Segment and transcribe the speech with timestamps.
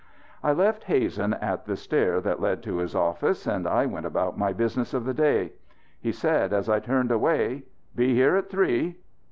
[0.43, 4.35] I left Hazen at the stair that led to his office and I went about
[4.35, 5.51] my business of the day.
[5.99, 8.97] He said as I turned away: "Be here at three."